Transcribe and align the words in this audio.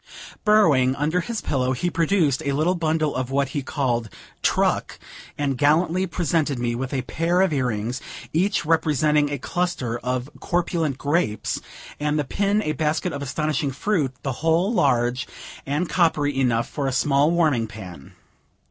Burrowing 0.43 0.95
under 0.95 1.21
his 1.21 1.41
pillow, 1.43 1.73
he 1.73 1.87
produced 1.87 2.41
a 2.43 2.53
little 2.53 2.73
bundle 2.73 3.15
of 3.15 3.29
what 3.29 3.49
he 3.49 3.61
called 3.61 4.09
"truck," 4.41 4.97
and 5.37 5.59
gallantly 5.59 6.07
presented 6.07 6.57
me 6.57 6.73
with 6.73 6.91
a 6.91 7.03
pair 7.03 7.39
of 7.41 7.53
earrings, 7.53 8.01
each 8.33 8.65
representing 8.65 9.29
a 9.29 9.37
cluster 9.37 9.99
of 9.99 10.27
corpulent 10.39 10.97
grapes, 10.97 11.61
and 11.99 12.17
the 12.17 12.23
pin 12.23 12.63
a 12.63 12.71
basket 12.71 13.13
of 13.13 13.21
astonishing 13.21 13.69
fruit, 13.69 14.11
the 14.23 14.31
whole 14.41 14.73
large 14.73 15.27
and 15.67 15.87
coppery 15.87 16.35
enough 16.35 16.67
for 16.67 16.87
a 16.87 16.91
small 16.91 17.29
warming 17.29 17.67
pan. 17.67 18.13